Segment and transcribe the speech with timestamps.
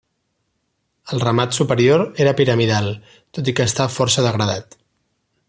[1.17, 2.91] El remat superior era piramidal,
[3.39, 4.81] tot i que està força degradat.